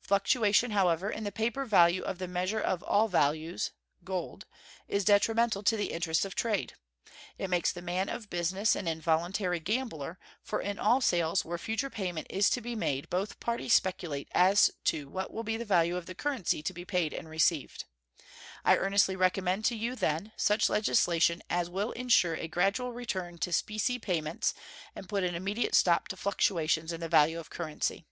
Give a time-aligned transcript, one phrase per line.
[0.00, 3.70] Fluctuation, however, in the paper value of the measure of all values
[4.02, 4.44] (gold)
[4.88, 6.72] is detrimental to the interests of trade.
[7.38, 11.90] It makes the man of business an involuntary gambler, for in all sales where future
[11.90, 15.94] payment is to be made both parties speculate as to what will be the value
[15.96, 17.84] of the currency to be paid and received.
[18.64, 23.52] I earnestly recommend to you, then, such legislation as will insure a gradual return to
[23.52, 24.54] specie payments
[24.96, 28.04] and put an immediate stop to fluctuations in the value of currency.